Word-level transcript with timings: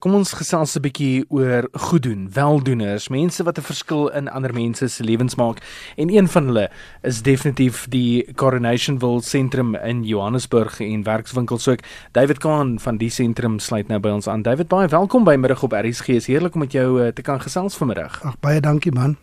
Kom 0.00 0.14
ons 0.16 0.30
gesels 0.32 0.78
'n 0.78 0.80
bietjie 0.80 1.24
oor 1.28 1.68
goeddoen, 1.76 2.30
weldoeners, 2.32 3.08
mense 3.08 3.44
wat 3.44 3.58
'n 3.58 3.62
verskil 3.62 4.08
in 4.08 4.30
ander 4.30 4.52
mense 4.54 4.88
se 4.88 5.04
lewens 5.04 5.34
maak. 5.34 5.60
En 5.96 6.08
een 6.08 6.28
van 6.28 6.46
hulle 6.46 6.70
is 7.02 7.22
definitief 7.22 7.86
die 7.88 8.32
Coronationville 8.34 9.20
sentrum 9.22 9.74
in 9.74 10.02
Johannesburg 10.04 10.80
en 10.80 11.02
werkswinkels 11.02 11.68
ook. 11.68 11.80
David 12.12 12.38
Kahn 12.38 12.78
van 12.78 12.96
die 12.96 13.10
sentrum 13.10 13.58
sluit 13.58 13.88
nou 13.88 14.00
by 14.00 14.08
ons 14.08 14.26
aan. 14.26 14.42
David, 14.42 14.68
baie 14.68 14.88
welkom 14.88 15.24
by 15.24 15.36
middag 15.36 15.62
op 15.62 15.72
RSG. 15.72 16.08
Is 16.08 16.26
heerlik 16.26 16.54
om 16.54 16.60
met 16.60 16.72
jou 16.72 17.02
uh, 17.02 17.08
te 17.12 17.22
kan 17.22 17.40
gesels 17.40 17.76
vanmiddag. 17.76 18.24
Ag 18.24 18.40
baie 18.40 18.60
dankie 18.60 18.92
man. 18.92 19.16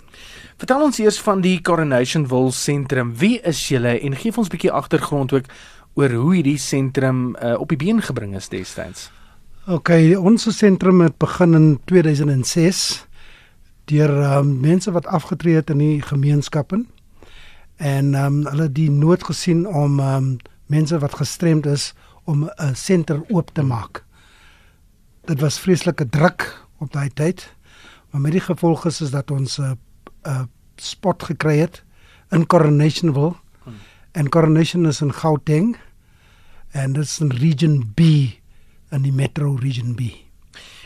Vertel 0.58 0.82
ons 0.82 1.00
eers 1.00 1.20
van 1.20 1.42
die 1.42 1.62
Coronationville 1.62 2.52
sentrum. 2.52 3.18
Wie 3.18 3.42
is 3.42 3.68
julle 3.68 4.00
en 4.00 4.16
gee 4.16 4.38
ons 4.38 4.48
'n 4.48 4.52
bietjie 4.52 4.72
agtergrond 4.72 5.34
ook 5.34 5.46
oor 5.94 6.10
hoe 6.10 6.34
hierdie 6.36 6.58
sentrum 6.58 7.36
uh, 7.36 7.60
op 7.60 7.70
die 7.70 7.78
been 7.78 8.02
gebring 8.02 8.36
is 8.36 8.50
destyds. 8.50 9.17
OK, 9.68 9.90
ons 10.16 10.46
sentrum 10.56 11.02
het 11.04 11.18
begin 11.20 11.54
in 11.58 11.66
2006 11.92 12.78
deur 13.92 14.14
um, 14.24 14.54
mense 14.64 14.94
wat 14.96 15.10
afgetree 15.12 15.58
het 15.60 15.74
in 15.74 15.82
die 15.84 15.98
gemeenskappe 16.08 16.86
en 17.76 18.14
um, 18.16 18.38
hulle 18.48 18.70
die 18.72 18.88
nood 18.88 19.26
gesien 19.28 19.66
om 19.68 20.00
um, 20.00 20.30
mense 20.72 20.96
wat 21.04 21.20
gestremd 21.20 21.68
is 21.68 21.90
om 22.24 22.48
'n 22.48 22.80
senter 22.80 23.20
oop 23.28 23.52
te 23.52 23.62
maak. 23.62 24.06
Dit 25.28 25.44
was 25.44 25.60
vreeslike 25.60 26.10
druk 26.10 26.48
op 26.80 26.94
daai 26.94 27.10
tyd. 27.14 27.52
Maar 28.12 28.22
met 28.22 28.32
die 28.32 28.48
gevolg 28.48 28.86
is, 28.86 29.02
is 29.02 29.12
dat 29.12 29.32
ons 29.32 29.58
'n 29.58 29.64
uh, 29.64 29.72
uh, 30.24 30.42
spot 30.76 31.24
gekry 31.24 31.58
het 31.58 31.84
in 32.32 32.48
Coronationville. 32.48 33.36
Hmm. 33.64 33.74
En 34.12 34.30
Coronation 34.30 34.88
is 34.88 35.02
in 35.02 35.14
Gauteng 35.14 35.78
en 36.72 36.94
dit 36.94 37.04
is 37.04 37.20
in 37.20 37.32
Region 37.32 37.92
B 37.94 38.02
in 38.92 39.02
die 39.02 39.12
Metro 39.12 39.56
Region 39.56 39.96
B. 39.96 40.02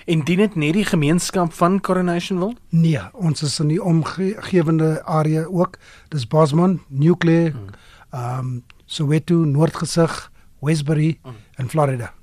En 0.06 0.24
dien 0.26 0.38
dit 0.38 0.56
net 0.56 0.74
die 0.74 0.86
gemeenskap 0.86 1.54
van 1.54 1.80
Coronationville? 1.80 2.56
Nee, 2.70 3.02
ons 3.14 3.44
is 3.46 3.60
in 3.60 3.70
die 3.70 3.82
omgewende 3.84 5.04
area 5.04 5.44
ook. 5.44 5.78
Dis 6.10 6.28
Bosman, 6.28 6.82
Nuclear, 6.88 7.52
hmm. 7.52 7.76
ehm 8.12 8.40
um, 8.40 8.64
Soweto, 8.86 9.36
Noordgesig, 9.36 10.32
Westbury 10.60 11.20
hmm. 11.22 11.36
en 11.56 11.70
Florida. 11.70 12.14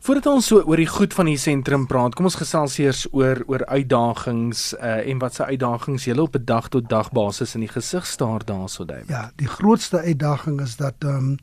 Voordat 0.00 0.26
ons 0.26 0.46
so 0.46 0.60
oor 0.62 0.76
die 0.76 0.86
goed 0.86 1.14
van 1.16 1.26
die 1.26 1.38
sentrum 1.40 1.88
praat, 1.90 2.14
kom 2.14 2.28
ons 2.28 2.36
gesels 2.38 2.76
eers 2.78 3.06
oor 3.10 3.40
oor 3.48 3.64
uitdagings 3.66 4.74
uh, 4.76 5.00
en 5.08 5.18
wat 5.18 5.34
se 5.34 5.48
uitdagings 5.48 6.04
julle 6.04 6.22
op 6.22 6.36
'n 6.36 6.44
dag 6.44 6.68
tot 6.68 6.88
dag 6.88 7.10
basis 7.10 7.54
in 7.54 7.64
die 7.64 7.72
gesig 7.72 8.06
staar 8.06 8.44
daarso 8.44 8.84
dui. 8.84 9.02
Ja, 9.08 9.32
die 9.36 9.48
grootste 9.48 10.04
uitdaging 10.04 10.60
is 10.60 10.76
dat 10.76 10.94
ehm 10.98 11.16
um, 11.16 11.36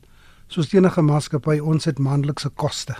soos 0.46 0.72
enige 0.72 1.02
maatskappy 1.02 1.58
ons 1.58 1.84
het 1.84 1.98
maandelikse 1.98 2.48
koste 2.48 2.94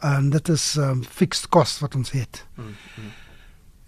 en 0.00 0.30
dit 0.30 0.48
is 0.48 0.76
um 0.76 1.04
fixed 1.04 1.48
cost 1.48 1.78
wat 1.78 1.94
ons 1.94 2.10
het. 2.10 2.46
Mm 2.54 2.64
-hmm. 2.64 3.12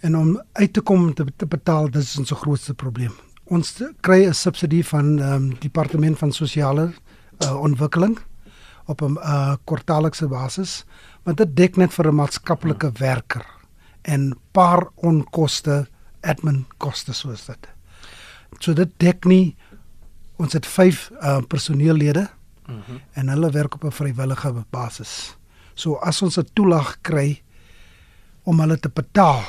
En 0.00 0.16
om 0.16 0.42
uit 0.52 0.72
te 0.72 0.80
kom 0.80 1.14
te, 1.14 1.24
te 1.36 1.46
betaal, 1.46 1.90
dis 1.90 2.18
ons 2.18 2.30
grootste 2.30 2.74
probleem. 2.74 3.12
Ons 3.44 3.82
kry 4.00 4.26
'n 4.26 4.34
subsidie 4.34 4.86
van 4.86 5.18
um 5.18 5.58
departement 5.58 6.18
van 6.18 6.32
sosiale 6.32 6.92
uh, 7.44 7.60
ontwikkeling 7.60 8.18
op 8.86 9.00
'n 9.00 9.16
uh, 9.16 9.54
kwartaallikse 9.64 10.28
basis, 10.28 10.84
want 11.22 11.36
dit 11.36 11.56
dek 11.56 11.76
net 11.76 11.92
vir 11.92 12.08
'n 12.08 12.14
maatskaplike 12.14 12.86
mm. 12.86 12.98
werker 12.98 13.46
en 14.02 14.38
paar 14.50 14.88
onkoste 14.94 15.88
admin 16.20 16.66
koste 16.76 17.12
soos 17.12 17.44
dit. 17.46 17.68
So 18.58 18.72
dit 18.72 18.90
dek 18.96 19.24
nie 19.24 19.56
ons 20.36 20.52
het 20.52 20.66
5 20.66 21.10
uh, 21.10 21.38
personeellede 21.48 22.28
mm 22.66 22.82
-hmm. 22.86 23.00
en 23.12 23.28
hulle 23.28 23.50
werk 23.50 23.74
op 23.74 23.84
'n 23.84 23.92
vrywillige 23.92 24.64
basis. 24.70 25.36
So 25.80 25.96
as 26.04 26.22
ons 26.22 26.38
'n 26.38 26.48
toelaag 26.54 26.98
kry 27.02 27.42
om 28.44 28.60
hulle 28.60 28.76
te 28.78 28.88
betaal, 28.88 29.44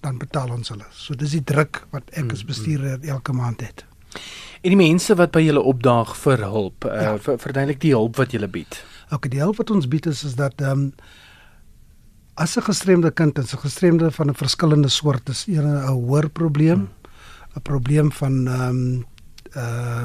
dan 0.00 0.18
betaal 0.18 0.50
ons 0.50 0.68
hulle. 0.68 0.86
So 0.92 1.14
dis 1.14 1.36
die 1.36 1.44
druk 1.44 1.86
wat 1.92 2.08
ek 2.12 2.32
as 2.32 2.42
mm, 2.44 2.48
bestuurder 2.48 2.98
mm. 2.98 3.08
elke 3.08 3.32
maand 3.32 3.60
het. 3.60 3.84
En 4.62 4.72
die 4.72 4.80
mense 4.80 5.14
wat 5.16 5.32
by 5.34 5.42
julle 5.44 5.60
opdaag 5.60 6.14
vir 6.16 6.44
hulp, 6.48 6.84
uh, 6.88 7.02
ja. 7.02 7.14
verduidelik 7.18 7.80
die 7.80 7.92
hulp 7.92 8.16
wat 8.20 8.32
julle 8.32 8.48
bied. 8.48 8.78
Okay, 9.12 9.30
die 9.32 9.42
hulp 9.42 9.60
wat 9.60 9.70
ons 9.70 9.88
bied 9.88 10.06
is 10.06 10.24
is 10.24 10.36
dat 10.40 10.60
ehm 10.60 10.70
um, 10.70 10.92
as 12.34 12.56
'n 12.56 12.66
gestremde 12.66 13.10
kind, 13.10 13.38
'n 13.38 13.46
gestremde 13.66 14.10
van 14.10 14.30
'n 14.30 14.34
verskillende 14.34 14.88
soort 14.88 15.28
is 15.28 15.46
'n 15.46 15.86
hoër 15.86 16.28
probleem, 16.28 16.78
mm. 16.78 16.88
'n 17.56 17.62
probleem 17.62 18.12
van 18.12 18.48
ehm 18.48 18.68
um, 18.68 19.04
uh 19.56 20.04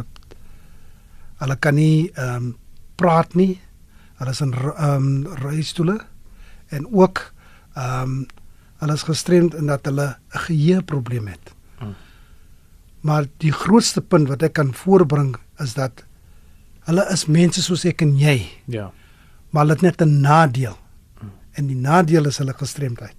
hulle 1.40 1.56
kan 1.56 1.75
nie 1.75 2.12
ehm 2.14 2.35
um, 2.35 2.58
praat 2.96 3.34
nie 3.34 3.59
Hulle 4.19 4.35
is 4.35 4.41
in 4.44 4.53
ehm 4.53 4.96
um, 4.96 5.40
reistoele 5.44 6.00
en 6.75 6.88
ook 6.91 7.24
ehm 7.74 8.02
um, 8.02 8.28
hulle 8.80 8.96
is 8.96 9.03
gestremd 9.03 9.56
in 9.59 9.68
dat 9.68 9.85
hulle 9.85 10.07
'n 10.31 10.40
geheueprobleem 10.46 11.28
het. 11.28 11.53
Hmm. 11.78 11.96
Maar 13.02 13.25
die 13.38 13.52
grootste 13.52 14.02
punt 14.02 14.28
wat 14.28 14.41
ek 14.41 14.53
kan 14.53 14.74
voorbring 14.74 15.35
is 15.59 15.74
dat 15.74 16.03
hulle 16.88 17.06
is 17.12 17.25
mense 17.25 17.62
soos 17.62 17.85
ek 17.85 18.02
en 18.02 18.18
jy. 18.18 18.50
Ja. 18.66 18.91
Maar 19.50 19.63
hulle 19.63 19.74
het 19.74 19.81
net 19.81 20.02
'n 20.02 20.22
nadeel. 20.22 20.78
Hmm. 21.19 21.31
En 21.52 21.68
die 21.68 21.75
nadeel 21.75 22.25
is 22.25 22.38
hulle 22.38 22.53
gestremdheid. 22.53 23.16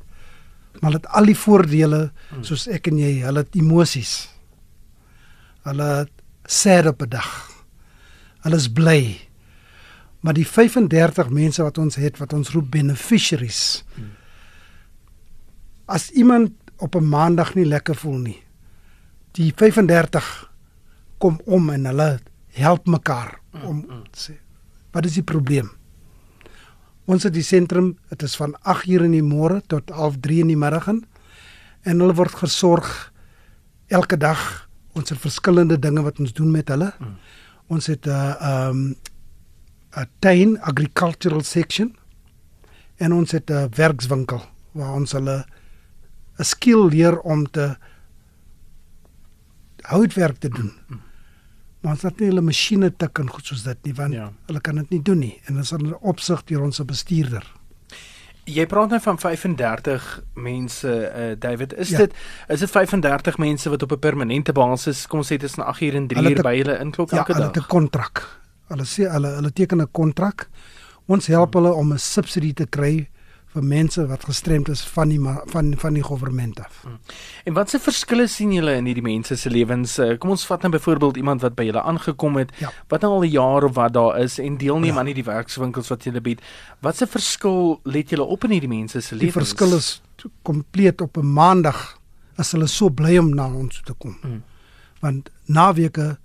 Maar 0.72 0.90
hulle 0.90 1.02
het 1.02 1.12
al 1.12 1.24
die 1.24 1.38
voordele 1.38 2.12
hmm. 2.28 2.44
soos 2.44 2.66
ek 2.66 2.86
en 2.86 2.98
jy. 2.98 3.20
Hulle 3.20 3.38
het 3.38 3.54
emosies. 3.54 4.28
Hulle 5.62 6.08
sê 6.48 6.86
op 6.86 7.02
'n 7.02 7.08
dag. 7.08 7.50
Hulle 8.40 8.56
is 8.56 8.68
bly. 8.72 9.29
Maar 10.20 10.36
die 10.36 10.46
35 10.46 11.30
mense 11.30 11.62
wat 11.62 11.78
ons 11.78 11.96
het 11.96 12.18
wat 12.20 12.32
ons 12.36 12.50
roep 12.52 12.70
beneficiaries. 12.70 13.84
Hmm. 13.94 14.12
As 15.86 16.10
iemand 16.10 16.52
op 16.76 16.94
'n 16.94 17.08
maandag 17.08 17.54
nie 17.54 17.64
lekker 17.64 17.96
voel 17.96 18.18
nie, 18.18 18.42
die 19.32 19.52
35 19.56 20.50
kom 21.18 21.40
om 21.44 21.70
en 21.70 21.84
hulle 21.84 22.20
help 22.52 22.86
mekaar 22.86 23.40
hmm, 23.50 23.62
om 23.64 23.84
hmm. 23.88 24.02
sê 24.12 24.32
wat 24.90 25.04
is 25.04 25.14
die 25.14 25.22
probleem? 25.22 25.70
Ons 27.10 27.22
het 27.22 27.34
die 27.34 27.42
sentrum, 27.46 27.96
dit 28.08 28.22
is 28.22 28.36
van 28.36 28.54
8:00 28.62 29.04
in 29.04 29.10
die 29.10 29.22
môre 29.22 29.62
tot 29.66 29.90
11:30 29.90 30.40
in 30.40 30.46
die 30.46 30.56
middag 30.56 30.88
en 30.88 32.00
hulle 32.00 32.14
word 32.14 32.34
gesorg 32.34 33.12
elke 33.88 34.16
dag. 34.16 34.68
Ons 34.92 35.10
het 35.10 35.18
verskillende 35.18 35.78
dinge 35.78 36.02
wat 36.02 36.20
ons 36.20 36.32
doen 36.32 36.50
met 36.50 36.68
hulle. 36.68 36.92
Mm. 36.98 37.16
Ons 37.66 37.86
het 37.86 38.06
'n 38.06 38.10
uh, 38.10 38.34
ehm 38.40 38.68
um, 38.70 38.96
'n 39.96 40.06
tuin 40.18 40.60
agricultural 40.60 41.42
section 41.42 41.96
en 42.96 43.12
ons 43.12 43.30
het 43.30 43.50
'n 43.50 43.68
werkswinkel 43.74 44.42
waar 44.72 44.94
ons 44.94 45.12
hulle 45.12 45.44
'n 46.38 46.44
skill 46.44 46.88
leer 46.88 47.20
om 47.20 47.50
te 47.50 47.76
houtwerk 49.80 50.38
te 50.38 50.48
doen. 50.48 50.72
Maar 51.80 51.92
ons 51.92 52.02
het 52.02 52.18
nie 52.20 52.28
hulle 52.28 52.44
masjiene 52.44 52.96
tik 52.96 53.18
en 53.18 53.30
goed 53.30 53.46
soos 53.46 53.62
dit 53.62 53.78
nie 53.84 53.94
want 53.94 54.12
ja. 54.12 54.32
hulle 54.46 54.60
kan 54.60 54.74
dit 54.74 54.90
nie 54.90 55.02
doen 55.02 55.18
nie 55.18 55.40
en 55.46 55.56
ons 55.56 55.70
het 55.70 55.82
'n 55.82 55.96
opsig 56.00 56.44
deur 56.44 56.62
ons 56.62 56.80
bestuurder. 56.84 57.44
Jy 58.44 58.66
praat 58.66 58.90
nou 58.90 59.00
van 59.00 59.18
35 59.18 60.22
mense, 60.34 60.88
uh, 60.88 61.34
David. 61.38 61.74
Is 61.74 61.88
ja. 61.88 61.98
dit 61.98 62.14
is 62.48 62.60
dit 62.60 62.70
35 62.70 63.38
mense 63.38 63.70
wat 63.70 63.82
op 63.82 63.92
'n 63.92 63.98
permanente 63.98 64.52
basis 64.52 65.06
kom 65.06 65.22
sê 65.22 65.36
tussen 65.36 65.64
8 65.64 65.80
uur 65.80 65.94
en 65.94 66.06
3 66.06 66.30
uur 66.30 66.42
by 66.42 66.56
hulle 66.56 66.78
inklok 66.78 67.10
ja, 67.10 67.16
elke 67.16 67.32
dag? 67.32 67.40
Ja, 67.40 67.46
hulle 67.46 67.54
het 67.54 67.64
'n 67.64 67.66
kontrak. 67.68 68.39
Hulle 68.70 68.86
sê 68.86 69.08
hulle 69.10 69.34
hulle 69.36 69.50
teken 69.50 69.82
'n 69.82 69.92
kontrak. 69.92 70.48
Ons 71.06 71.26
help 71.26 71.54
hulle 71.54 71.72
om 71.72 71.92
'n 71.92 71.98
subsidie 71.98 72.54
te 72.54 72.66
kry 72.66 73.08
vir 73.50 73.64
mense 73.66 74.02
wat 74.06 74.24
gestremd 74.28 74.68
is 74.70 74.82
van 74.94 75.10
die 75.10 75.18
van 75.50 75.72
van 75.82 75.96
die 75.96 76.02
regering 76.06 76.52
af. 76.62 76.82
Hmm. 76.84 76.98
En 77.44 77.54
watse 77.54 77.80
verskille 77.82 78.28
sien 78.30 78.52
julle 78.54 78.76
in 78.78 78.86
hierdie 78.86 79.02
mense 79.02 79.36
se 79.36 79.50
lewens? 79.50 79.96
Eh, 79.98 80.16
kom 80.22 80.30
ons 80.30 80.46
vat 80.46 80.62
nou 80.62 80.70
byvoorbeeld 80.76 81.16
iemand 81.16 81.42
wat 81.42 81.56
by 81.58 81.66
julle 81.66 81.82
aangekom 81.82 82.36
het, 82.38 82.52
ja. 82.62 82.70
wat 82.88 83.02
nou 83.02 83.12
al 83.12 83.24
'n 83.24 83.30
jaar 83.30 83.64
of 83.64 83.74
wat 83.74 83.92
daar 83.92 84.20
is 84.20 84.38
en 84.38 84.56
deelneem 84.56 84.94
ja. 84.94 85.00
aan 85.00 85.06
hierdie 85.06 85.26
werkswinkels 85.26 85.88
wat 85.88 86.04
julle 86.04 86.20
bied. 86.20 86.40
Watse 86.80 87.06
verskil 87.06 87.80
let 87.84 88.10
julle 88.10 88.24
op 88.24 88.44
in 88.44 88.50
hierdie 88.50 88.68
mense 88.68 89.00
se 89.00 89.14
lewens? 89.14 89.34
Die 89.34 89.40
verskil 89.40 89.76
is 89.76 90.00
kompleet 90.42 91.00
op 91.00 91.16
'n 91.16 91.32
maandag 91.32 91.98
as 92.36 92.52
hulle 92.52 92.66
so 92.66 92.88
bly 92.88 93.18
om 93.18 93.34
na 93.34 93.48
ons 93.52 93.82
te 93.84 93.94
kom. 93.98 94.16
Hmm. 94.22 94.42
Want 95.00 95.30
naweke 95.46 96.18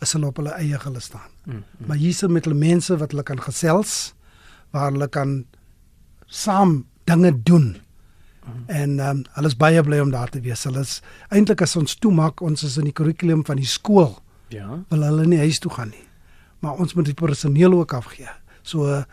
is 0.00 0.12
hulle 0.16 0.30
op 0.30 0.40
hulle 0.40 0.54
eie 0.56 0.78
gele 0.80 1.00
staan. 1.00 1.28
Mm, 1.44 1.54
mm. 1.54 1.86
Maar 1.86 1.96
hier 1.96 2.10
is 2.10 2.22
met 2.26 2.44
hulle 2.44 2.58
mense 2.58 2.96
wat 2.96 3.12
hulle 3.12 3.22
kan 3.26 3.40
gesels 3.42 4.14
waar 4.70 4.92
hulle 4.92 5.08
kan 5.08 5.44
saam 6.26 6.84
dinge 7.04 7.42
doen. 7.42 7.76
Mm. 8.44 8.64
En 8.66 8.98
ehm 8.98 9.16
um, 9.16 9.24
hulle 9.36 9.52
is 9.52 9.56
baie 9.56 9.82
bly 9.82 10.00
om 10.00 10.10
daar 10.10 10.30
te 10.30 10.40
wees. 10.40 10.64
Hulle 10.64 10.80
is 10.80 11.00
eintlik 11.28 11.62
as 11.62 11.76
ons 11.76 11.96
toemaak, 11.98 12.40
ons 12.40 12.62
is 12.62 12.76
in 12.80 12.88
die 12.88 12.96
kurrikulum 12.96 13.44
van 13.46 13.60
die 13.60 13.68
skool. 13.68 14.18
Ja. 14.48 14.80
Wil 14.88 15.02
hulle 15.06 15.26
nie 15.26 15.38
huis 15.38 15.58
toe 15.58 15.72
gaan 15.72 15.92
nie. 15.92 16.06
Maar 16.60 16.80
ons 16.80 16.94
moet 16.94 17.04
die 17.04 17.16
personeel 17.16 17.72
ook 17.72 17.92
afgee. 17.96 18.30
So 18.62 19.04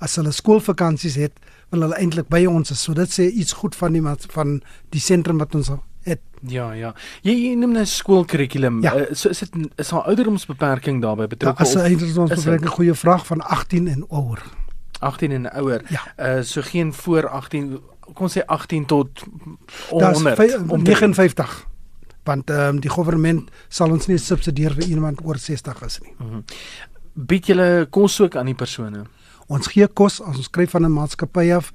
as 0.00 0.16
hulle 0.16 0.32
skoolvakansies 0.32 1.16
het, 1.20 1.36
wil 1.70 1.84
hulle 1.84 1.98
eintlik 2.00 2.28
by 2.32 2.44
ons 2.48 2.72
is. 2.72 2.80
So 2.82 2.96
dit 2.96 3.12
sê 3.12 3.28
iets 3.28 3.52
goed 3.60 3.76
van 3.76 3.92
die 3.96 4.02
van 4.32 4.60
die 4.94 5.02
sentrum 5.02 5.38
wat 5.38 5.54
ons 5.54 5.70
het. 6.02 6.20
Ja, 6.42 6.72
ja. 6.72 6.94
Jy, 7.22 7.32
jy 7.32 7.54
neem 7.54 7.72
nou 7.72 7.84
skoolkurrikulum. 7.84 8.82
Ja. 8.82 8.94
Uh, 8.96 9.06
so 9.12 9.28
is 9.28 9.38
dit 9.38 9.50
is 9.76 9.88
daar 9.88 10.02
ouderdomsbeperking 10.08 11.00
daarbey 11.02 11.26
betrokke? 11.26 11.62
Ja, 11.64 11.68
as 11.68 11.74
'n 11.74 11.78
ouderdomsbeperking, 11.92 12.68
goeie 12.70 12.94
vraag 12.94 13.26
van 13.26 13.40
18 13.40 13.88
en 13.88 14.04
ouer. 14.08 14.42
18 15.00 15.32
en 15.32 15.50
ouer. 15.52 15.82
Ja. 15.88 16.36
Uh 16.36 16.42
so 16.42 16.60
geen 16.62 16.92
voor 16.92 17.28
18 17.28 17.80
kom 18.14 18.24
ons 18.26 18.38
sê 18.38 18.44
18 18.46 18.86
tot 18.86 19.08
Daar's 19.90 20.16
100 20.22 20.36
vy- 20.36 20.56
om 20.68 20.84
te- 20.84 20.90
59. 20.90 21.66
Want 22.24 22.50
ehm 22.50 22.60
um, 22.60 22.80
die 22.80 22.90
regering 22.90 23.48
sal 23.68 23.90
ons 23.90 24.06
nie 24.06 24.18
subsidieer 24.18 24.72
vir 24.74 24.84
iemand 24.84 25.20
oor 25.24 25.36
60 25.38 25.82
is 25.82 25.98
nie. 26.02 26.14
bied 27.14 27.46
julle 27.46 27.86
kos 27.90 28.20
ook 28.20 28.36
aan 28.36 28.46
die 28.46 28.54
persone. 28.54 29.04
Ons 29.50 29.66
gee 29.72 29.86
kos, 29.88 30.20
as 30.22 30.36
ons 30.38 30.48
kry 30.54 30.66
van 30.70 30.84
'n 30.86 30.92
maatskappy 30.94 31.50
af, 31.52 31.72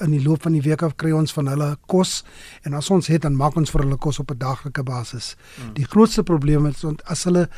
in 0.00 0.10
die 0.12 0.22
loop 0.22 0.42
van 0.42 0.52
die 0.52 0.62
week 0.62 0.82
af 0.82 0.96
kry 0.96 1.10
ons 1.12 1.32
van 1.32 1.46
hulle 1.48 1.76
kos 1.88 2.22
en 2.64 2.74
as 2.74 2.90
ons 2.90 3.06
het 3.06 3.22
dan 3.22 3.34
maak 3.36 3.56
ons 3.56 3.70
vir 3.70 3.82
hulle 3.82 3.96
kos 3.96 4.18
op 4.20 4.30
'n 4.30 4.38
daaglikse 4.38 4.82
basis. 4.82 5.36
Mm. 5.58 5.74
Die 5.74 5.84
grootste 5.84 6.22
probleem 6.22 6.66
is 6.66 6.84
ont- 6.84 7.02
as 7.04 7.24
hulle 7.24 7.48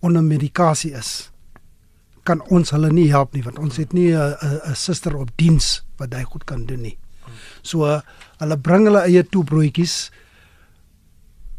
onder 0.00 0.22
medikasie 0.22 0.92
is, 0.92 1.30
kan 2.24 2.40
ons 2.50 2.70
hulle 2.70 2.90
nie 2.92 3.08
help 3.10 3.34
nie 3.34 3.42
want 3.42 3.58
ons 3.58 3.76
het 3.76 3.92
nie 3.92 4.12
'n 4.14 4.74
suster 4.74 5.16
op 5.16 5.30
diens 5.36 5.82
wat 5.98 6.10
dit 6.10 6.24
goed 6.24 6.44
kan 6.44 6.66
doen 6.66 6.80
nie. 6.82 6.98
So 7.62 7.84
uh, 7.86 8.00
hulle 8.38 8.56
bring 8.58 8.84
hulle 8.86 9.00
eie 9.06 9.22
toebroodjies 9.22 10.10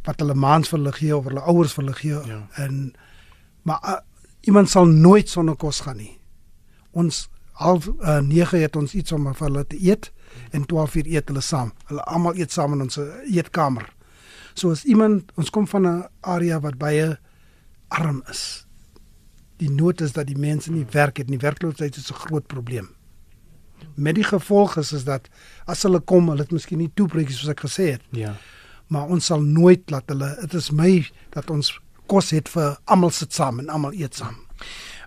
wat 0.06 0.20
hulle 0.20 0.34
maans 0.36 0.68
vir 0.70 0.80
hulle 0.80 0.92
gee 0.92 1.16
of 1.16 1.24
hulle 1.26 1.40
ouers 1.42 1.74
vir 1.74 1.84
hulle 1.86 1.96
gee 1.96 2.28
Ja. 2.28 2.48
en 2.58 2.94
maar 3.64 3.80
uh, 3.88 4.00
iemand 4.42 4.70
sal 4.70 4.86
nooit 4.86 5.30
sonder 5.30 5.56
kos 5.56 5.80
gaan 5.80 5.98
nie. 5.98 6.18
Ons 6.94 7.28
half 7.62 7.88
uh, 8.02 8.20
9 8.26 8.60
het 8.64 8.76
ons 8.80 8.94
iets 8.98 9.12
om 9.14 9.28
vir 9.30 9.46
hulle 9.48 9.66
te 9.70 9.78
eet 9.82 10.12
en 10.52 10.66
12 10.66 10.96
uur 11.02 11.10
eet 11.14 11.28
hulle 11.30 11.42
saam. 11.46 11.72
Hulle 11.90 12.02
almal 12.10 12.38
eet 12.42 12.52
saam 12.54 12.74
in 12.74 12.82
ons 12.88 12.98
uh, 13.02 13.06
eetkamer. 13.30 13.86
So 14.58 14.72
as 14.74 14.84
iemand 14.90 15.32
ons 15.38 15.50
kom 15.54 15.68
van 15.68 15.88
'n 15.88 16.04
area 16.22 16.60
wat 16.62 16.78
baie 16.78 17.18
arm 17.90 18.24
is. 18.30 18.66
Die 19.58 19.70
nood 19.70 20.02
is 20.02 20.12
dat 20.14 20.28
die 20.28 20.38
mense 20.38 20.72
nie 20.72 20.86
werk 20.92 21.18
het 21.18 21.30
nie. 21.30 21.38
Werkloosheid 21.38 21.96
is 21.96 22.10
'n 22.12 22.14
groot 22.26 22.48
probleem. 22.48 22.90
Met 23.96 24.16
die 24.16 24.24
gevolg 24.24 24.78
is 24.78 24.92
is 24.94 25.04
dat 25.04 25.30
as 25.66 25.84
hulle 25.84 26.00
kom, 26.00 26.30
hulle 26.30 26.42
het 26.42 26.52
miskien 26.52 26.78
nie 26.78 26.92
toebreekies 26.94 27.40
soos 27.40 27.50
ek 27.50 27.60
gesê 27.60 27.92
het, 27.92 28.02
Ja. 28.12 28.36
maar 28.88 29.08
ons 29.08 29.26
sal 29.26 29.42
nooit 29.42 29.90
laat 29.90 30.04
hulle 30.10 30.38
dit 30.42 30.54
is 30.54 30.72
my 30.72 31.10
dat 31.30 31.50
ons 31.50 31.80
kos 32.08 32.30
het 32.32 32.50
vir 32.50 32.78
almal 32.86 33.10
sit 33.10 33.34
saam 33.34 33.60
en 33.60 33.70
almal 33.70 33.94
eet 33.94 34.16
saam. 34.16 34.36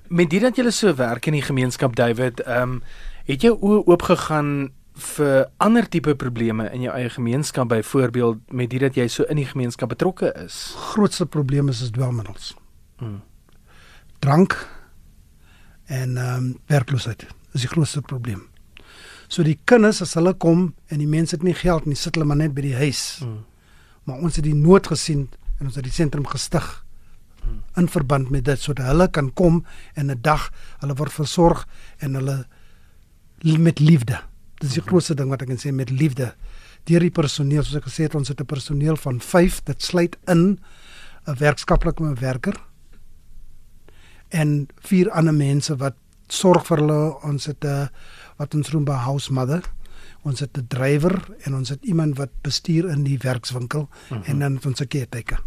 Met 0.08 0.30
dit 0.30 0.40
dat 0.40 0.56
jy 0.56 0.70
so 0.70 0.94
werk 0.94 1.26
in 1.26 1.36
die 1.36 1.44
gemeenskap 1.44 1.96
David, 1.96 2.40
ehm 2.40 2.78
um, 2.78 2.82
het 3.26 3.42
jou 3.42 3.56
oë 3.58 3.80
oopgegaan 3.90 4.70
vir 4.96 5.48
ander 5.58 5.88
tipe 5.88 6.14
probleme 6.14 6.68
in 6.72 6.84
jou 6.84 6.92
eie 6.94 7.08
gemeenskap 7.10 7.68
byvoorbeeld 7.68 8.52
met 8.52 8.70
dit 8.70 8.80
dat 8.80 8.94
jy 8.94 9.08
so 9.08 9.26
in 9.28 9.36
die 9.36 9.48
gemeenskap 9.48 9.88
betrokke 9.88 10.30
is. 10.44 10.74
Grootste 10.92 11.26
probleem 11.26 11.68
is 11.68 11.82
is 11.82 11.90
dwelmiddels. 11.90 12.54
Mm. 13.00 13.20
Drank 14.18 14.56
en 15.86 16.16
ehm 16.16 16.36
um, 16.36 16.54
werkloosheid 16.66 17.26
is 17.52 17.60
die 17.60 17.72
grootste 17.72 18.00
probleem. 18.00 18.46
So 19.28 19.42
die 19.42 19.58
kinders 19.64 20.02
as 20.02 20.14
hulle 20.14 20.34
kom 20.34 20.74
en 20.86 20.98
die 20.98 21.10
mense 21.10 21.34
het 21.34 21.42
nie 21.42 21.54
geld 21.54 21.86
nie, 21.86 21.96
sit 21.98 22.14
hulle 22.14 22.26
maar 22.26 22.38
net 22.38 22.54
by 22.54 22.62
die 22.62 22.76
huis. 22.76 23.18
Mm. 23.24 23.44
Maar 24.04 24.22
ons 24.22 24.36
het 24.36 24.44
die 24.44 24.54
nood 24.54 24.86
gesien 24.86 25.28
en 25.58 25.66
ons 25.66 25.74
het 25.74 25.84
die 25.84 25.92
sentrum 25.92 26.26
gestig 26.30 26.85
in 27.76 27.88
verband 27.88 28.30
met 28.30 28.44
dit 28.44 28.60
sodat 28.60 28.86
hulle 28.86 29.08
kan 29.10 29.32
kom 29.34 29.64
en 29.94 30.10
'n 30.10 30.20
dag 30.20 30.50
hulle 30.80 30.94
word 30.94 31.12
versorg 31.12 31.66
en 31.98 32.14
hulle 32.14 32.46
met 33.58 33.78
liefde. 33.78 34.20
Dis 34.58 34.72
die 34.72 34.82
grootste 34.82 35.14
ding 35.14 35.28
wat 35.28 35.42
ek 35.42 35.48
kan 35.48 35.60
sê 35.60 35.72
met 35.72 35.90
liefde. 35.90 36.34
Deur 36.84 37.00
die 37.00 37.10
personeel, 37.10 37.62
soos 37.62 37.76
ek 37.76 37.84
gesê 37.84 38.02
het, 38.06 38.14
ons 38.14 38.28
het 38.28 38.40
'n 38.40 38.46
personeel 38.46 38.96
van 38.96 39.20
5, 39.20 39.62
dit 39.64 39.82
sluit 39.82 40.16
in 40.26 40.58
'n 41.26 41.36
werkskaplike 41.38 42.14
werker 42.14 42.54
en 44.28 44.68
vier 44.80 45.10
ander 45.10 45.34
mense 45.34 45.76
wat 45.76 45.94
sorg 46.28 46.66
vir 46.66 46.78
hulle. 46.82 47.16
Ons 47.22 47.46
het 47.46 47.64
'n 47.64 47.88
wat 48.38 48.54
ons 48.54 48.70
noem 48.72 48.84
'n 48.84 49.04
house 49.06 49.32
mother. 49.32 49.62
Ons 50.26 50.40
het 50.42 50.56
'n 50.58 50.66
drywer 50.68 51.14
en 51.46 51.54
ons 51.54 51.68
het 51.68 51.84
iemand 51.84 52.16
wat 52.18 52.30
bestuur 52.42 52.88
in 52.90 53.04
die 53.04 53.18
werkswinkel 53.22 53.88
mm 53.88 54.16
-hmm. 54.16 54.22
en 54.24 54.38
dan 54.38 54.54
het 54.54 54.66
ons 54.66 54.80
'n 54.80 54.88
caretaker. 54.88 55.40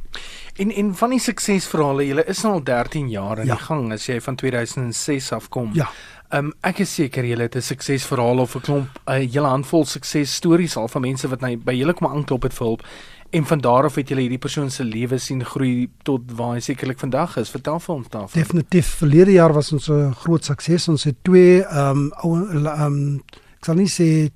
En 0.56 0.72
en 0.72 0.96
van 0.96 1.10
die 1.10 1.20
suksesverhale, 1.20 2.08
julle 2.08 2.26
is 2.26 2.42
nou 2.42 2.54
al 2.54 2.64
13 2.64 3.10
jaar 3.10 3.40
aan 3.40 3.46
Ja. 3.46 3.56
die 3.56 3.64
gang 3.64 3.92
as 3.92 4.06
jy 4.06 4.22
van 4.22 4.36
2006 4.36 5.32
af 5.32 5.50
kom. 5.50 5.70
Ja. 5.74 5.90
Ehm 6.30 6.46
um, 6.46 6.54
ek 6.62 6.80
is 6.80 6.94
seker 6.94 7.26
julle 7.26 7.42
het 7.42 7.56
'n 7.56 7.62
suksesverhaal 7.62 8.38
of 8.40 8.56
'n 8.56 8.62
klomp 8.62 8.90
'n 9.06 9.12
uh, 9.12 9.32
hele 9.34 9.48
handvol 9.48 9.86
suksesstories 9.86 10.76
al 10.76 10.88
van 10.88 11.02
mense 11.02 11.28
wat 11.28 11.40
nou 11.42 11.58
by 11.58 11.74
julle 11.74 11.94
kom 11.94 12.08
aanklop 12.08 12.44
het 12.44 12.54
vir 12.54 12.66
hulp. 12.68 12.84
En 13.32 13.46
van 13.46 13.60
daar 13.62 13.84
af 13.84 13.96
het 13.96 14.08
julle 14.10 14.22
hierdie 14.22 14.38
persoon 14.38 14.72
se 14.72 14.84
lewe 14.84 15.18
sien 15.18 15.46
groei 15.46 15.90
tot 16.04 16.22
waar 16.36 16.54
hy 16.54 16.60
sekerlik 16.60 17.00
vandag 17.00 17.38
is. 17.38 17.50
Vertel 17.50 17.80
vir 17.80 17.96
ons 17.96 18.10
daarvan. 18.10 18.42
Definitief. 18.42 18.88
Verlede 18.88 19.32
jaar 19.32 19.54
was 19.54 19.72
ons 19.74 19.90
'n 19.90 20.14
groot 20.14 20.46
sukses. 20.46 20.88
Ons 20.88 21.04
het 21.04 21.16
twee 21.22 21.64
ehm 21.64 21.98
um, 21.98 22.12
ou 22.24 22.50
ehm 22.50 22.86
um, 22.86 23.22
ek 23.60 23.66
sal 23.66 23.76
nie 23.76 23.88
sê 23.90 24.32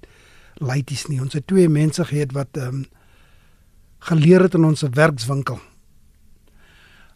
laities 0.66 1.08
nie. 1.08 1.22
Ons 1.22 1.34
het 1.38 1.48
twee 1.48 1.70
mense 1.70 2.06
gehad 2.06 2.36
wat 2.38 2.58
ehm 2.58 2.84
um, 2.84 2.86
geleer 4.04 4.44
het 4.44 4.56
in 4.58 4.66
ons 4.68 4.82
werkswinkel. 4.84 5.62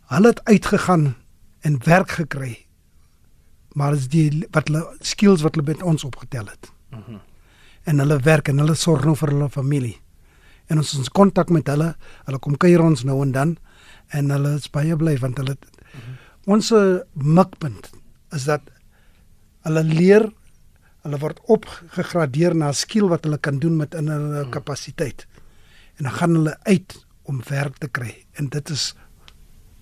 Hulle 0.08 0.30
het 0.32 0.40
uitgegaan 0.48 1.16
en 1.68 1.80
werk 1.84 2.12
gekry. 2.16 2.54
Maar 3.76 3.98
is 3.98 4.08
die 4.08 4.48
wat 4.56 4.72
hulle 4.72 4.86
skills 5.00 5.44
wat 5.44 5.56
hulle 5.56 5.68
met 5.68 5.84
ons 5.84 6.04
opgetel 6.04 6.48
het. 6.48 6.72
Mhm. 6.92 7.20
En 7.84 8.00
hulle 8.00 8.20
werk 8.20 8.48
en 8.48 8.58
hulle 8.64 8.76
sorg 8.76 9.04
nou 9.04 9.16
vir 9.16 9.34
hulle 9.34 9.50
familie. 9.50 9.98
En 10.68 10.78
ons 10.78 10.98
ons 10.98 11.10
kontak 11.10 11.50
met 11.50 11.68
hulle. 11.68 11.96
Hulle 12.26 12.40
kom 12.40 12.58
kuier 12.58 12.82
ons 12.82 13.04
nou 13.04 13.22
en 13.22 13.32
dan 13.32 13.58
en 14.16 14.32
hulle 14.32 14.56
is 14.56 14.70
baie 14.72 14.96
bly 14.96 15.18
want 15.20 15.40
hulle 15.42 15.58
ons 16.48 16.72
eh, 16.72 17.00
mikpunt 17.14 17.90
is 18.36 18.48
dat 18.48 18.70
hulle 19.68 19.84
leer 19.84 20.30
hulle 21.08 21.20
word 21.24 21.42
opgegradeer 21.48 22.56
na 22.56 22.70
'n 22.70 22.78
skill 22.78 23.10
wat 23.10 23.24
hulle 23.26 23.40
kan 23.40 23.60
doen 23.60 23.78
met 23.78 23.96
in 23.96 24.08
hulle 24.08 24.50
kapasiteit. 24.50 25.28
En 25.98 26.04
dan 26.04 26.14
gaan 26.14 26.34
hulle 26.36 26.58
uit 26.64 27.06
om 27.24 27.42
werk 27.50 27.78
te 27.78 27.88
kry 27.88 28.14
en 28.40 28.50
dit 28.50 28.70
is 28.70 28.94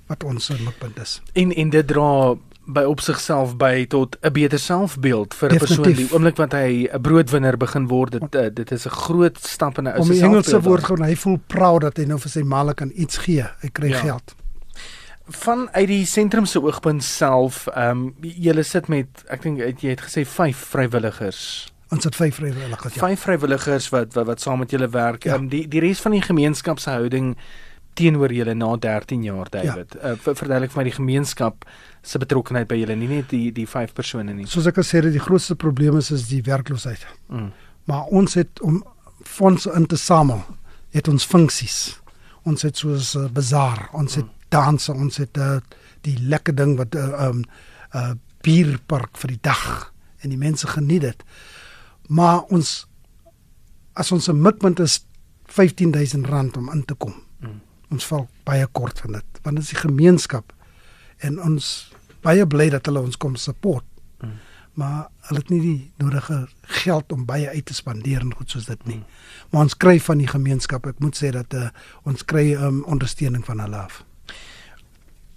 wat 0.07 0.24
ons 0.24 0.50
eh, 0.50 0.60
mikpunt 0.60 1.00
is. 1.01 1.22
En 1.33 1.51
en 1.54 1.69
dit 1.69 1.88
dra 1.88 2.36
by 2.66 2.81
op 2.89 3.01
sigself 3.01 3.56
by 3.57 3.86
tot 3.86 4.18
'n 4.22 4.31
beter 4.33 4.60
selfbeeld 4.60 5.33
vir 5.33 5.54
'n 5.54 5.57
persoon 5.57 5.94
die 5.94 6.10
oomblik 6.13 6.38
wat 6.38 6.51
hy 6.51 6.89
'n 6.94 7.01
broodwinner 7.01 7.57
begin 7.57 7.88
word. 7.88 8.12
Dit 8.12 8.36
uh, 8.36 8.50
dit 8.54 8.72
is 8.72 8.86
'n 8.86 8.89
groot 8.89 9.38
stap 9.38 9.77
in 9.77 9.83
'n 9.83 9.88
ou 9.88 10.00
Om 10.00 10.06
se 10.06 10.12
die 10.12 10.22
Engelse 10.22 10.50
selfbeeld 10.50 10.66
woord 10.66 10.83
gewoon 10.83 11.07
hy 11.07 11.16
voel 11.16 11.39
proud 11.48 11.81
dat 11.81 11.98
hy 11.98 12.06
nou 12.06 12.19
vir 12.19 12.30
sy 12.31 12.42
maale 12.42 12.74
kan 12.74 12.92
iets 12.95 13.18
gee. 13.18 13.45
Hy 13.62 13.69
kry 13.69 13.89
ja. 13.89 14.00
geld. 14.00 14.36
Vanuit 15.25 15.88
die 15.88 16.06
sentrum 16.06 16.45
se 16.45 16.62
oogpunt 16.62 17.04
self, 17.04 17.68
ehm 17.68 18.04
um, 18.06 18.16
julle 18.22 18.63
sit 18.63 18.88
met 18.88 19.24
ek 19.33 19.42
dink 19.42 19.81
jy 19.81 19.89
het 19.95 20.01
gesê 20.06 20.25
5 20.25 20.57
vrywilligers. 20.74 21.72
Ons 21.94 22.04
het 22.04 22.16
vyf 22.18 22.36
vrywilligers. 22.36 22.94
Ja. 22.94 23.07
Vyf 23.07 23.24
vrywilligers 23.25 23.89
wat 23.94 24.13
wat, 24.13 24.25
wat 24.25 24.42
saam 24.42 24.60
met 24.60 24.72
julle 24.72 24.89
werk. 24.89 25.24
Ja. 25.24 25.34
Ehm 25.36 25.44
um, 25.44 25.50
die 25.50 25.67
die 25.67 25.82
res 25.82 26.01
van 26.01 26.12
die 26.12 26.22
gemeenskap 26.22 26.79
se 26.79 26.89
houding 26.89 27.36
teenoor 27.96 28.34
julle 28.34 28.53
na 28.53 28.75
13 28.75 29.24
jaar 29.24 29.50
David. 29.50 29.96
Ja. 29.96 30.12
Uh, 30.12 30.17
ver- 30.20 30.36
verduidelik 30.36 30.74
vir 30.74 30.82
my 30.82 30.86
die 30.89 30.96
gemeenskap 30.98 31.65
se 32.03 32.20
betrokkenheid 32.20 32.67
by 32.67 32.77
julle, 32.82 32.96
nie 33.00 33.08
net 33.08 33.29
die 33.32 33.51
die 33.55 33.67
vyf 33.70 33.94
persone 33.96 34.34
nie. 34.34 34.48
Soos 34.51 34.67
ek 34.67 34.82
gesê 34.82 35.00
het, 35.01 35.13
die 35.15 35.24
grootste 35.24 35.55
probleem 35.55 35.98
is 36.01 36.12
is 36.12 36.27
die 36.29 36.41
werkloosheid. 36.46 37.05
Mm. 37.29 37.51
Maar 37.89 38.10
ons 38.12 38.34
het 38.34 38.62
om 38.62 38.84
fondse 39.24 39.72
in 39.77 39.86
te 39.86 39.98
samel, 39.98 40.44
het 40.94 41.08
ons 41.08 41.25
funksies. 41.25 42.00
Ons 42.46 42.62
het 42.62 42.77
soos 42.77 43.15
'n 43.15 43.25
uh, 43.25 43.32
bazaar, 43.32 43.89
ons 43.94 44.15
het 44.15 44.25
danse, 44.50 44.94
ons 44.94 45.18
het 45.18 45.38
uh, 45.38 45.58
die 46.02 46.18
lekker 46.20 46.56
ding 46.56 46.78
wat 46.78 46.96
'n 46.96 46.98
uh, 46.98 47.28
um, 47.28 47.44
uh, 47.96 48.14
bierpark 48.42 49.18
vir 49.18 49.36
die 49.36 49.42
dag 49.42 49.94
en 50.22 50.30
die 50.30 50.38
mense 50.42 50.68
geniet 50.68 51.02
dit. 51.02 51.24
Maar 52.08 52.44
ons 52.54 52.88
as 53.94 54.12
ons 54.12 54.28
'n 54.30 54.42
mikpunt 54.42 54.80
is 54.80 55.06
R15000 55.48 56.58
om 56.58 56.72
in 56.74 56.86
te 56.86 56.94
kom. 56.94 57.14
Mm. 57.40 57.62
Ons 57.90 58.06
val 58.06 58.28
baie 58.44 58.68
kort 58.68 59.00
van 59.00 59.12
dit 59.12 59.25
want 59.44 59.56
dit 59.56 59.64
is 59.64 59.70
die 59.72 59.90
gemeenskap 59.90 60.54
en 61.18 61.42
ons 61.42 61.92
baie 62.22 62.46
bly 62.48 62.70
dat 62.70 62.86
hulle 62.86 63.00
ons 63.00 63.18
kom 63.18 63.36
support. 63.36 63.86
Mm. 64.20 64.32
Maar 64.74 65.08
hulle 65.28 65.40
het 65.40 65.50
nie 65.50 65.62
die 65.62 65.92
nodige 65.98 66.48
geld 66.62 67.12
om 67.12 67.25
baie 67.25 67.50
uit 67.50 67.66
te 67.66 67.74
spandeer 67.74 68.22
en 68.22 68.34
goed 68.34 68.50
soos 68.50 68.66
dit 68.66 68.86
nie. 68.86 68.98
Mm. 68.98 69.06
Maar 69.52 69.62
ons 69.62 69.78
kry 69.78 70.00
van 70.00 70.18
die 70.18 70.28
gemeenskap, 70.28 70.86
ek 70.86 71.00
moet 71.00 71.16
sê 71.16 71.32
dat 71.32 71.54
uh, 71.54 71.70
ons 72.04 72.25
kry 72.25 72.54
um, 72.54 72.84
ondersteuning 72.84 73.46
van 73.46 73.60
hulle 73.60 73.78
af. 73.78 74.04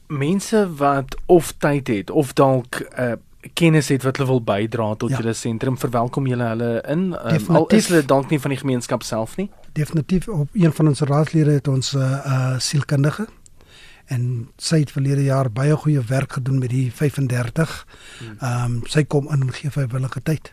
Mense 0.09 0.75
wat 0.77 1.17
of 1.27 1.53
tyd 1.59 1.89
het 1.89 2.11
of 2.11 2.33
dalk 2.33 2.81
'n 2.81 3.01
uh, 3.03 3.13
kennis 3.55 3.89
het 3.89 4.03
wat 4.03 4.17
hulle 4.17 4.29
wil 4.29 4.43
bydra 4.43 4.95
tot 4.95 5.11
Ja. 5.11 5.17
julle 5.17 5.33
sentrum, 5.33 5.79
verwelkom 5.79 6.27
julle 6.27 6.43
hulle 6.45 6.83
in. 6.89 7.17
Um, 7.33 7.57
al 7.57 7.67
is 7.67 7.89
hulle 7.89 8.05
dalk 8.05 8.31
nie 8.31 8.41
van 8.41 8.51
die 8.51 8.59
gemeenskap 8.59 9.03
self 9.03 9.37
nie. 9.37 9.51
Definitief 9.73 10.29
op 10.29 10.49
een 10.53 10.73
van 10.73 10.89
ons 10.89 11.01
raadslede 11.01 11.51
het 11.51 11.69
ons 11.69 11.93
'n 11.93 11.99
uh, 11.99 12.27
uh, 12.27 12.59
sielkundige 12.59 13.27
en 14.07 14.49
sy 14.57 14.79
het 14.79 14.91
verlede 14.91 15.25
jaar 15.25 15.51
baie 15.53 15.77
goeie 15.77 16.01
werk 16.01 16.33
gedoen 16.33 16.59
met 16.59 16.71
die 16.71 16.93
35. 16.93 17.87
Hmm. 18.19 18.37
Ehm 18.41 18.65
um, 18.65 18.81
sy 18.87 19.05
kom 19.05 19.29
in 19.33 19.41
en 19.41 19.53
gee 19.53 19.71
vrywillige 19.71 20.23
tyd. 20.23 20.53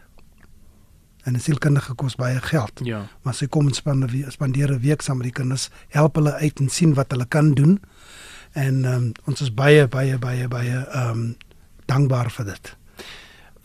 En 1.24 1.34
'n 1.34 1.40
sielkundige 1.40 1.94
kos 1.94 2.16
baie 2.16 2.42
geld. 2.42 2.82
Ja. 2.84 3.08
maar 3.22 3.34
sy 3.34 3.48
kom 3.48 3.68
en 3.68 3.74
spandeer 4.30 4.72
'n 4.72 4.80
week 4.80 5.02
saam 5.02 5.18
met 5.18 5.26
die 5.26 5.34
kinders, 5.42 5.70
help 5.88 6.16
hulle 6.16 6.34
uit 6.34 6.60
en 6.60 6.70
sien 6.70 6.94
wat 6.94 7.12
hulle 7.12 7.26
kan 7.26 7.54
doen. 7.54 7.80
En 8.56 8.86
um, 8.88 9.12
ons 9.28 9.42
is 9.44 9.52
baie 9.52 9.88
baie 9.92 10.18
baie 10.18 10.48
baie 10.48 10.82
um, 10.96 11.36
dankbaar 11.92 12.32
vir 12.32 12.46
dit. 12.54 12.76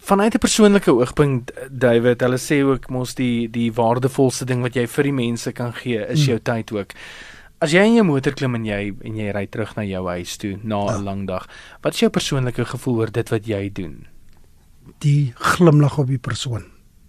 Vanuit 0.00 0.35
'n 0.35 0.38
persoonlike 0.38 0.90
oogpunt 0.90 1.52
David, 1.70 2.20
hulle 2.20 2.38
sê 2.38 2.62
ook 2.64 2.88
mos 2.90 3.14
die 3.14 3.50
die 3.50 3.73
waardevolste 3.73 4.44
ding 4.44 4.62
wat 4.62 4.75
jy 4.75 4.87
vir 4.87 5.04
die 5.04 5.12
mense 5.12 5.52
kan 5.52 5.73
gee 5.73 6.06
is 6.06 6.25
jou 6.26 6.38
mm. 6.38 6.42
tyd 6.42 6.73
ook. 6.73 6.92
As 7.61 7.70
jy 7.70 7.85
in 7.85 7.94
jou 7.94 8.04
motor 8.04 8.32
klim 8.32 8.54
en 8.54 8.64
jy 8.64 8.94
en 9.04 9.16
jy 9.16 9.30
ry 9.30 9.47
terug 9.47 9.76
na 9.76 9.85
jou 9.85 10.06
huis 10.09 10.37
toe 10.37 10.56
na 10.62 10.80
'n 10.85 10.88
ja. 10.88 11.02
lang 11.02 11.26
dag, 11.26 11.47
wat 11.82 11.94
is 11.94 12.00
jou 12.00 12.11
persoonlike 12.11 12.64
gevoel 12.64 12.97
oor 12.99 13.12
dit 13.12 13.28
wat 13.28 13.47
jy 13.47 13.70
doen? 13.73 14.06
Die 14.99 15.32
glimlag 15.37 15.99
op 15.99 16.06
die 16.06 16.18
persoon. 16.18 16.64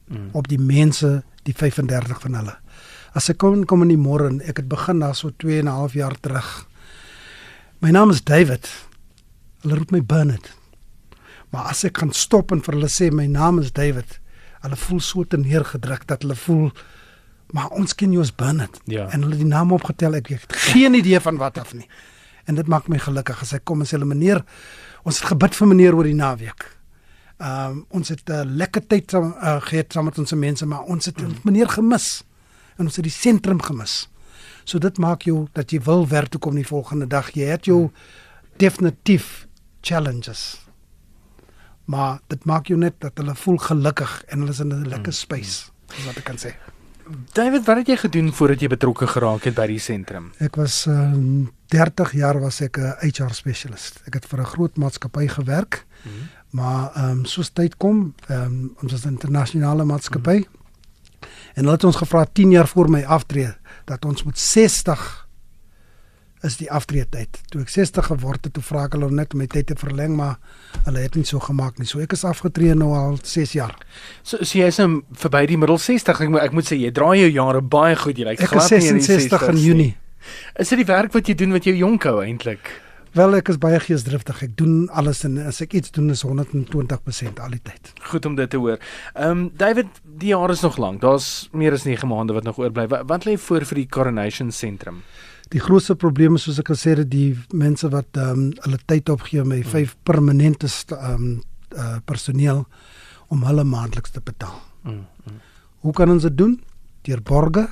Mm. 0.08 0.30
Op 0.32 0.48
die 0.48 0.60
mense, 0.60 1.24
die 1.44 1.56
35 1.56 2.22
van 2.22 2.34
hulle. 2.36 2.58
As 3.14 3.30
ek 3.30 3.38
kom 3.38 3.66
kom 3.66 3.82
in 3.82 3.88
die 3.88 3.98
môre, 3.98 4.30
ek 4.46 4.58
het 4.58 4.68
begin 4.68 5.00
na 5.00 5.14
so 5.14 5.32
2 5.32 5.60
en 5.60 5.66
'n 5.66 5.72
half 5.72 5.94
jaar 5.94 6.20
terug. 6.20 6.68
My 7.82 7.90
naam 7.90 8.12
is 8.14 8.22
David. 8.22 8.68
Hulle 9.64 9.76
roep 9.76 9.92
my 9.92 10.04
Bernard. 10.06 10.52
Maar 11.50 11.72
as 11.72 11.82
ek 11.88 11.96
kan 11.98 12.12
stop 12.14 12.52
en 12.54 12.60
vir 12.62 12.76
hulle 12.78 12.90
sê 12.94 13.08
my 13.10 13.26
naam 13.26 13.58
is 13.58 13.72
David, 13.74 14.20
hulle 14.62 14.78
voel 14.78 15.00
so 15.02 15.26
te 15.26 15.40
neergedruk 15.42 16.06
dat 16.08 16.22
hulle 16.22 16.38
voel 16.38 16.70
maar 17.52 17.74
ons 17.76 17.96
ken 17.98 18.14
jou 18.14 18.22
as 18.22 18.30
Bernard. 18.38 18.78
Ja. 18.86 19.08
En 19.10 19.26
hulle 19.26 19.40
die 19.40 19.50
naam 19.50 19.74
opgetel, 19.74 20.14
ek 20.22 20.30
het 20.32 20.54
geen 20.70 20.94
idee 20.96 21.20
van 21.26 21.42
wat 21.42 21.58
af 21.58 21.74
nie. 21.74 21.90
En 22.46 22.56
dit 22.56 22.70
maak 22.70 22.86
my 22.88 23.02
gelukkig 23.02 23.42
as 23.42 23.56
hy 23.58 23.60
kom 23.66 23.82
en 23.82 23.90
sê 23.90 23.98
hulle 23.98 24.08
meneer, 24.08 24.44
ons 25.02 25.18
het 25.18 25.34
gebid 25.34 25.58
vir 25.58 25.74
meneer 25.74 25.98
oor 25.98 26.08
die 26.08 26.18
naweek. 26.18 26.70
Ehm 27.42 27.82
um, 27.82 27.84
ons 27.98 28.14
het 28.14 28.22
'n 28.30 28.46
uh, 28.46 28.58
lekker 28.62 28.86
tyd 28.88 29.14
uh, 29.18 29.58
gehad 29.66 29.90
saam 29.90 30.06
met 30.06 30.22
ons 30.22 30.34
mense, 30.34 30.66
maar 30.66 30.86
ons 30.86 31.06
het 31.06 31.18
mm. 31.18 31.42
meneer 31.44 31.68
gemis. 31.68 32.24
En 32.78 32.86
ons 32.86 32.96
het 32.96 33.04
die 33.04 33.18
sentrum 33.18 33.62
gemis. 33.62 34.11
So 34.72 34.80
dit 34.80 34.98
maak 34.98 35.28
jou 35.28 35.48
dat 35.58 35.72
jy 35.72 35.82
wil 35.84 36.06
werk 36.08 36.32
toe 36.32 36.40
kom 36.40 36.56
die 36.56 36.68
volgende 36.68 37.08
dag. 37.12 37.34
Jy 37.36 37.52
het 37.52 37.68
jou 37.68 37.92
definitief 38.58 39.48
challenges 39.82 40.62
maar 41.92 42.20
dit 42.28 42.46
maak 42.46 42.70
jou 42.72 42.80
net 42.80 43.00
dat 43.04 43.18
hulle 43.20 43.36
voel 43.36 43.58
gelukkig 43.58 44.12
en 44.28 44.44
hulle 44.44 44.56
is 44.56 44.60
in 44.64 44.74
'n 44.74 44.88
lekker 44.88 45.14
mm, 45.14 45.24
space, 45.26 45.72
mm. 45.72 46.06
wat 46.06 46.18
ek 46.18 46.24
kan 46.24 46.40
sê. 46.40 46.54
David, 47.34 47.66
wat 47.66 47.78
het 47.78 47.88
jy 47.88 47.98
gedoen 47.98 48.34
voordat 48.34 48.62
jy 48.62 48.68
betrokke 48.72 49.08
geraak 49.08 49.44
het 49.44 49.56
by 49.56 49.68
die 49.68 49.80
sentrum? 49.80 50.32
Ek 50.40 50.56
was 50.56 50.86
uh, 50.88 50.94
ehm, 50.94 51.50
30 51.68 52.14
jaar 52.16 52.40
was 52.40 52.62
ek 52.62 52.78
'n 52.78 52.96
HR 53.02 53.34
spesialist. 53.34 54.02
Ek 54.08 54.14
het 54.14 54.26
vir 54.26 54.40
'n 54.40 54.52
groot 54.54 54.78
maatskappy 54.78 55.28
gewerk. 55.28 55.86
Mm. 56.04 56.12
Maar 56.50 56.92
ehm 56.96 57.10
um, 57.10 57.26
soos 57.26 57.50
tyd 57.50 57.78
kom, 57.78 58.14
ehm 58.28 58.42
um, 58.42 58.76
ons 58.82 58.94
is 58.94 59.06
'n 59.06 59.18
internasionale 59.18 59.84
maatskappy. 59.84 60.38
Mm. 60.38 60.62
En 61.54 61.64
hulle 61.64 61.72
het 61.72 61.84
ons 61.84 61.96
gevra 61.96 62.26
10 62.26 62.52
jaar 62.52 62.68
voor 62.68 62.90
my 62.90 63.04
aftrede 63.04 63.58
dat 63.90 64.06
ons 64.06 64.24
moet 64.24 64.38
60 64.38 65.28
is 66.42 66.58
die 66.58 66.70
aftreetyd. 66.74 67.38
Toe 67.54 67.62
ek 67.62 67.70
60 67.70 68.08
geword 68.10 68.48
het, 68.48 68.54
toe 68.56 68.64
vra 68.66 68.88
ek 68.88 68.96
hulle 68.98 69.12
net 69.14 69.36
om 69.36 69.44
my 69.44 69.48
tyd 69.52 69.68
te 69.70 69.78
verleng, 69.78 70.16
maar 70.18 70.40
hulle 70.88 71.04
het 71.04 71.18
nie 71.18 71.26
so 71.28 71.42
gemaak 71.44 71.78
nie. 71.78 71.86
So 71.90 72.02
ek 72.02 72.16
is 72.18 72.26
afgetree 72.26 72.74
nou 72.78 72.92
al 72.98 73.20
6 73.22 73.54
jaar. 73.58 73.76
So 74.24 74.42
so 74.42 74.58
jy 74.58 74.70
is 74.74 74.80
nou 74.82 75.04
verby 75.22 75.46
die 75.54 75.60
middel 75.62 75.78
60. 75.82 76.24
Ek 76.26 76.34
moet 76.34 76.46
ek 76.48 76.56
moet 76.58 76.70
sê 76.72 76.80
jy 76.82 76.94
draai 76.98 77.20
jou 77.22 77.30
jare 77.30 77.62
baie 77.62 77.98
goed. 78.00 78.18
Jy 78.18 78.32
lyk 78.32 78.46
glad 78.50 78.74
nie 78.74 78.94
in 78.96 79.02
die 79.02 79.10
60 79.10 79.50
in 79.54 79.62
Junie. 79.62 79.92
Is 80.58 80.74
dit 80.74 80.82
die 80.82 80.90
werk 80.90 81.14
wat 81.14 81.30
jy 81.30 81.38
doen 81.38 81.54
wat 81.54 81.68
jou 81.70 81.76
jonk 81.78 82.10
hou 82.10 82.20
eintlik? 82.26 82.74
Wel 83.12 83.36
ek 83.36 83.50
is 83.52 83.58
baie 83.60 83.80
geesdriftig. 83.84 84.38
Ek 84.46 84.54
doen 84.60 84.86
alles 84.96 85.26
en 85.28 85.36
as 85.44 85.60
ek 85.64 85.74
iets 85.76 85.92
doen 85.92 86.14
is 86.14 86.22
120% 86.24 87.42
al 87.44 87.58
die 87.58 87.60
tyd. 87.60 87.92
Goed 88.08 88.28
om 88.30 88.38
dit 88.40 88.50
te 88.50 88.60
hoor. 88.62 88.80
Ehm 89.14 89.32
um, 89.32 89.44
David, 89.60 89.90
die 90.04 90.32
jaar 90.32 90.54
is 90.54 90.64
nog 90.64 90.78
lank. 90.80 91.02
Daar's 91.04 91.50
meer 91.52 91.76
as 91.76 91.84
9 91.84 92.08
maande 92.08 92.38
wat 92.38 92.48
nog 92.48 92.60
oorbly. 92.62 92.88
Wat, 92.88 93.04
wat 93.12 93.28
lê 93.28 93.36
voor 93.38 93.68
vir 93.68 93.84
die 93.84 93.88
Coronation 93.92 94.52
Sentrum? 94.52 95.04
Die 95.52 95.60
grootste 95.60 95.98
probleem 96.00 96.40
is 96.40 96.48
soos 96.48 96.62
ek 96.64 96.72
gesê 96.72 96.96
het, 96.96 97.10
die 97.12 97.36
mense 97.52 97.90
wat 97.92 98.16
ehm 98.16 98.48
um, 98.48 98.50
hulle 98.64 98.80
tyd 98.88 99.12
opgee 99.12 99.44
met 99.44 99.66
hmm. 99.66 99.72
vyf 99.76 99.96
permanente 100.08 100.72
ehm 100.96 101.12
um, 101.14 101.42
uh, 101.76 101.98
personeel 102.06 102.66
om 103.32 103.44
hulle 103.48 103.64
maandeliks 103.64 104.12
te 104.12 104.22
betaal. 104.24 104.58
Mm, 104.84 105.06
mm. 105.26 105.40
Hoe 105.84 105.94
kan 105.96 106.10
ons 106.12 106.24
dit 106.28 106.36
doen? 106.38 106.58
Deur 107.08 107.22
borge, 107.24 107.64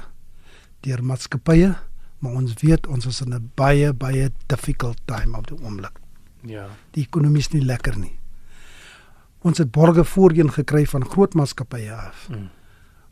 deur 0.86 1.03
maatskappye, 1.03 1.74
maar 2.20 2.38
ons 2.40 2.54
weet 2.62 2.88
ons 2.88 3.06
is 3.06 3.22
in 3.22 3.34
'n 3.34 3.52
baie 3.56 3.94
baie 3.94 4.32
difficult 4.48 5.00
time 5.06 5.38
op 5.38 5.48
die 5.48 5.58
oomblik. 5.62 6.00
Ja. 6.42 6.68
Die 6.92 7.04
ekonomie 7.04 7.40
is 7.40 7.52
nie 7.52 7.66
lekker 7.66 7.98
nie. 7.98 8.20
Ons 9.42 9.58
het 9.58 9.72
borge 9.72 10.04
voorheen 10.04 10.52
gekry 10.52 10.86
van 10.86 11.06
groot 11.06 11.34
maatskappye 11.34 11.92
af. 11.92 12.28
Mm. 12.30 12.50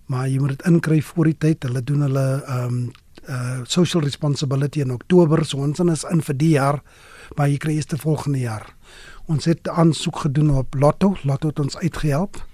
Maar 0.06 0.28
jy 0.28 0.40
moet 0.40 0.50
dit 0.50 0.66
inkry 0.68 1.02
voor 1.02 1.26
die 1.26 1.38
tyd. 1.38 1.64
Hulle 1.64 1.84
doen 1.84 2.02
hulle 2.02 2.44
ehm 2.46 2.64
um, 2.64 2.92
uh 3.28 3.60
social 3.64 4.04
responsibility 4.04 4.80
in 4.80 4.92
Oktober, 4.92 5.46
so 5.46 5.58
ons 5.58 5.80
is 5.80 6.04
in 6.04 6.22
vir 6.22 6.38
die 6.38 6.50
jaar, 6.50 6.82
maar 7.36 7.50
jy 7.50 7.58
kry 7.58 7.74
eers 7.76 7.86
te 7.86 7.98
volgende 7.98 8.40
jaar. 8.40 8.76
Ons 9.28 9.46
het 9.46 9.68
aansoek 9.68 10.20
gedoen 10.20 10.54
op 10.56 10.76
Lotto, 10.80 11.18
Lotto 11.24 11.48
het 11.48 11.60
ons 11.60 11.78
uitgehelp. 11.78 12.47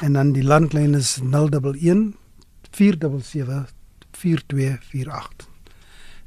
en 0.00 0.12
dan 0.12 0.32
die 0.32 0.44
landlyn 0.44 0.94
is 0.94 1.18
011 1.22 2.12
477 2.70 3.72
4248 4.10 5.53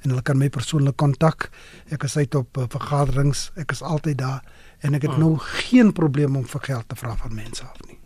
en 0.03 0.11
hulle 0.11 0.23
kan 0.25 0.37
my 0.37 0.49
persoonlik 0.53 0.97
kontak 0.97 1.49
ek 1.91 2.03
is 2.03 2.17
uit 2.17 2.35
op 2.35 2.57
uh, 2.57 2.67
vergaderings 2.69 3.51
ek 3.55 3.71
is 3.75 3.81
altyd 3.81 4.17
daar 4.17 4.41
en 4.85 4.97
ek 4.97 5.07
het 5.07 5.15
oh. 5.15 5.21
nou 5.21 5.31
geen 5.61 5.93
probleem 5.93 6.35
om 6.35 6.45
vir 6.45 6.61
geld 6.69 6.89
te 6.89 6.95
vra 6.99 7.15
van 7.15 7.35
mense 7.35 7.63
af 7.63 7.79
nie 7.87 7.99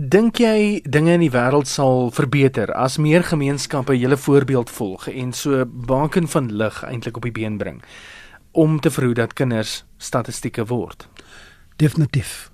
Dink 0.00 0.38
jy 0.40 0.80
dinge 0.86 1.12
in 1.18 1.24
die 1.24 1.32
wêreld 1.34 1.68
sal 1.68 2.08
verbeter 2.14 2.70
as 2.78 2.96
meer 3.02 3.24
gemeenskappe 3.26 3.96
julle 3.98 4.16
voorbeeld 4.16 4.70
volg 4.70 5.08
en 5.10 5.34
so 5.36 5.66
baken 5.66 6.30
van 6.30 6.48
lig 6.62 6.78
eintlik 6.88 7.18
op 7.18 7.26
die 7.26 7.34
been 7.34 7.58
bring 7.58 7.82
om 8.56 8.78
te 8.80 8.90
verhoed 8.90 9.18
dat 9.18 9.34
kinders 9.36 9.82
statistieke 9.98 10.64
word? 10.70 11.08
Definitief 11.76 12.50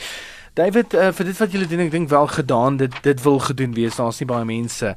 David, 0.55 0.95
uh, 0.95 1.11
vir 1.13 1.25
dit 1.27 1.39
wat 1.43 1.51
julle 1.53 1.67
doen, 1.67 1.81
ek 1.81 1.91
dink 1.91 2.09
wel 2.09 2.27
gedaan. 2.31 2.77
Dit 2.79 2.93
dit 3.03 3.23
wil 3.25 3.39
gedoen 3.43 3.73
wees. 3.75 3.97
Daar's 3.99 4.21
nie 4.23 4.27
baie 4.31 4.45
mense 4.47 4.95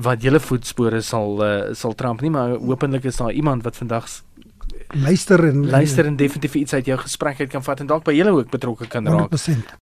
wat 0.00 0.22
julle 0.24 0.40
voetspore 0.40 1.02
sal 1.04 1.42
uh, 1.44 1.74
sal 1.76 1.92
tramp 1.98 2.22
nie, 2.24 2.30
maar 2.32 2.48
hopelik 2.56 3.04
is 3.04 3.16
daar 3.20 3.32
iemand 3.32 3.62
wat 3.64 3.76
vandag 3.76 4.06
Luister 4.92 5.40
en 5.48 5.70
luister 5.70 6.06
en 6.06 6.16
definitief 6.16 6.54
iets 6.54 6.74
uit 6.74 6.84
jou 6.86 6.98
gesprek 7.00 7.40
uit 7.40 7.48
kan 7.50 7.62
vat 7.64 7.80
en 7.80 7.86
dalk 7.86 8.04
by 8.04 8.12
julle 8.12 8.30
ook 8.36 8.50
betrokke 8.52 8.86
kan 8.92 9.06
raak. 9.08 9.30
100%. 9.32 9.81